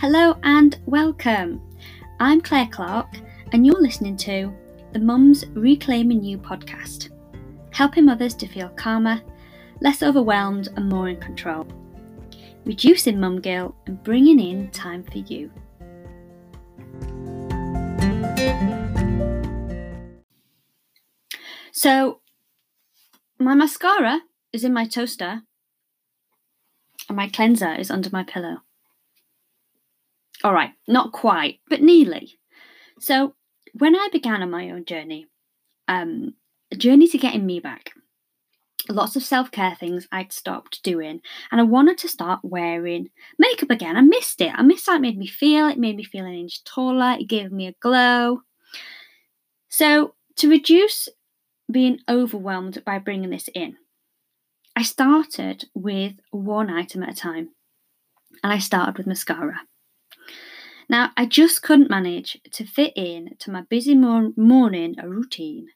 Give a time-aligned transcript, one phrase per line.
[0.00, 1.60] Hello and welcome.
[2.20, 3.08] I'm Claire Clark,
[3.50, 4.54] and you're listening to
[4.92, 7.10] the Mums Reclaiming You podcast,
[7.72, 9.20] helping mothers to feel calmer,
[9.80, 11.66] less overwhelmed, and more in control,
[12.64, 15.50] reducing mum guilt and bringing in time for you.
[21.72, 22.20] So,
[23.40, 24.20] my mascara
[24.52, 25.42] is in my toaster,
[27.08, 28.58] and my cleanser is under my pillow.
[30.44, 32.38] All right, not quite, but nearly.
[33.00, 33.34] So,
[33.74, 35.26] when I began on my own journey,
[35.88, 36.34] um,
[36.70, 37.90] a journey to getting me back,
[38.88, 41.20] lots of self care things I'd stopped doing,
[41.50, 43.96] and I wanted to start wearing makeup again.
[43.96, 44.52] I missed it.
[44.54, 45.68] I missed how it made me feel.
[45.68, 47.16] It made me feel an inch taller.
[47.18, 48.42] It gave me a glow.
[49.68, 51.08] So, to reduce
[51.70, 53.76] being overwhelmed by bringing this in,
[54.76, 57.50] I started with one item at a time,
[58.42, 59.60] and I started with mascara.
[60.88, 65.68] Now, I just couldn't manage to fit in to my busy mor- morning routine.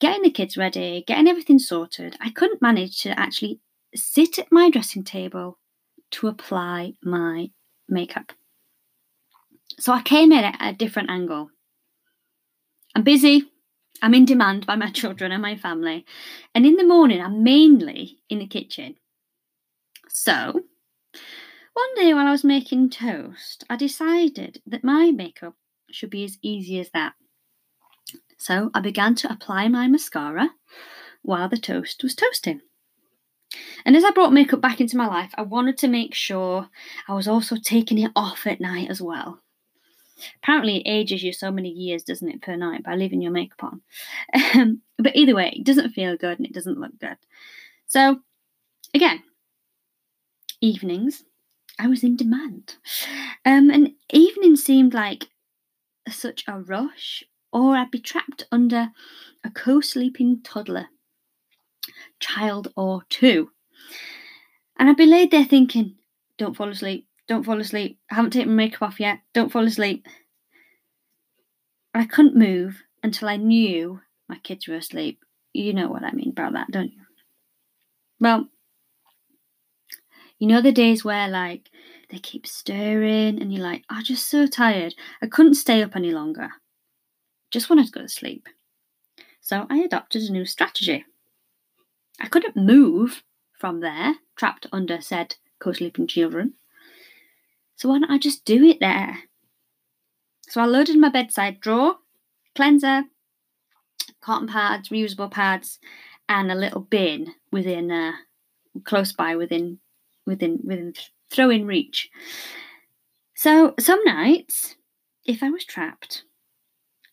[0.00, 3.60] Getting the kids ready, getting everything sorted, I couldn't manage to actually
[3.94, 5.58] sit at my dressing table
[6.12, 7.50] to apply my
[7.88, 8.32] makeup.
[9.80, 11.50] So I came in at a different angle.
[12.94, 13.50] I'm busy,
[14.02, 16.04] I'm in demand by my children and my family,
[16.54, 18.96] and in the morning, I'm mainly in the kitchen.
[20.08, 20.62] So,
[21.78, 25.54] one day while I was making toast, I decided that my makeup
[25.92, 27.12] should be as easy as that.
[28.36, 30.50] So I began to apply my mascara
[31.22, 32.62] while the toast was toasting.
[33.84, 36.68] And as I brought makeup back into my life, I wanted to make sure
[37.06, 39.40] I was also taking it off at night as well.
[40.42, 43.62] Apparently, it ages you so many years, doesn't it, per night by leaving your makeup
[43.62, 43.82] on.
[44.54, 47.16] Um, but either way, it doesn't feel good and it doesn't look good.
[47.86, 48.18] So,
[48.92, 49.22] again,
[50.60, 51.22] evenings,
[51.78, 52.76] I was in demand.
[53.44, 55.28] Um, and evening seemed like
[56.08, 58.90] such a rush, or I'd be trapped under
[59.44, 60.88] a co sleeping toddler,
[62.20, 63.50] child or two.
[64.78, 65.96] And I'd be laid there thinking,
[66.36, 69.66] don't fall asleep, don't fall asleep, I haven't taken my makeup off yet, don't fall
[69.66, 70.06] asleep.
[71.94, 75.20] I couldn't move until I knew my kids were asleep.
[75.52, 77.00] You know what I mean about that, don't you?
[78.20, 78.48] Well,
[80.38, 81.70] you know the days where like
[82.10, 84.94] they keep stirring and you're like, I'm just so tired.
[85.22, 86.48] I couldn't stay up any longer.
[87.50, 88.48] Just wanted to go to sleep.
[89.40, 91.04] So I adopted a new strategy.
[92.20, 93.22] I couldn't move
[93.58, 96.54] from there, trapped under said co-sleeping children.
[97.76, 99.18] So why don't I just do it there?
[100.48, 101.96] So I loaded my bedside drawer,
[102.54, 103.04] cleanser,
[104.20, 105.78] cotton pads, reusable pads,
[106.28, 108.12] and a little bin within uh,
[108.84, 109.78] close by within
[110.26, 110.94] within within
[111.30, 112.10] throwing reach.
[113.34, 114.76] So some nights,
[115.24, 116.24] if I was trapped,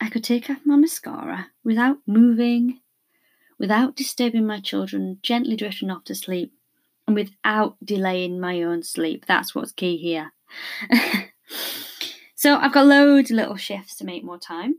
[0.00, 2.80] I could take off my mascara without moving,
[3.58, 6.52] without disturbing my children, gently drifting off to sleep,
[7.06, 9.26] and without delaying my own sleep.
[9.26, 10.32] That's what's key here.
[12.34, 14.76] so I've got loads of little shifts to make more time.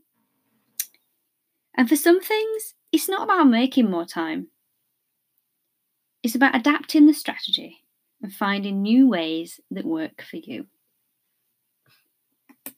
[1.76, 4.48] And for some things, it's not about making more time.
[6.22, 7.83] It's about adapting the strategy
[8.24, 10.68] and finding new ways that work for you.